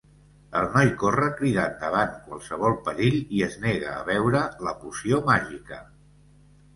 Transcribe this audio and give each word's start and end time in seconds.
El 0.59 0.63
noi 0.75 0.87
corre 1.01 1.25
cridant 1.41 1.75
davant 1.83 2.15
qualsevol 2.29 2.77
perill 2.87 3.17
i 3.39 3.43
es 3.49 3.57
nega 3.65 3.91
a 3.99 4.07
beure 4.07 4.41
la 4.69 4.73
poció 4.81 5.21
màgica. 5.29 5.79